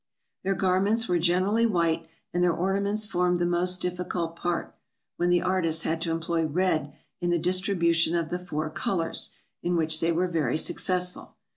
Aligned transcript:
Their 0.41 0.55
garments 0.55 1.07
were 1.07 1.19
generally 1.19 1.67
white, 1.67 2.07
and 2.33 2.41
their 2.43 2.51
orna 2.55 2.81
ments 2.81 3.05
formed 3.05 3.37
the 3.37 3.45
most 3.45 3.83
difficult 3.83 4.35
part, 4.35 4.73
when 5.17 5.29
the 5.29 5.43
artists 5.43 5.83
had 5.83 6.01
to 6.01 6.09
employ 6.11 6.43
red 6.43 6.91
in 7.19 7.29
the 7.29 7.37
distribution 7.37 8.15
of 8.15 8.29
the 8.29 8.39
four 8.39 8.71
colors, 8.71 9.29
in 9.61 9.75
which 9.75 9.99
they 9.99 10.11
were 10.11 10.27
very 10.27 10.57
successful. 10.57 11.35